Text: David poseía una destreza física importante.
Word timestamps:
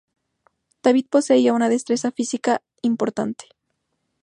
David 0.81 1.05
poseía 1.11 1.53
una 1.53 1.69
destreza 1.69 2.09
física 2.09 2.63
importante. 2.81 3.45